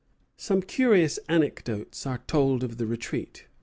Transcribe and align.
Some 0.35 0.63
curious 0.63 1.19
anecdotes 1.29 2.07
are 2.07 2.23
told 2.25 2.63
of 2.63 2.77
the 2.77 2.87
retreat. 2.87 3.45